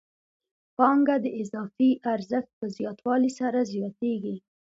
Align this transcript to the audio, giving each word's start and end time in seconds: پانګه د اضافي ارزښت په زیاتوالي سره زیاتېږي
پانګه 0.75 1.15
د 1.23 1.25
اضافي 1.41 1.89
ارزښت 2.13 2.51
په 2.59 2.65
زیاتوالي 2.77 3.31
سره 3.39 3.59
زیاتېږي 3.73 4.35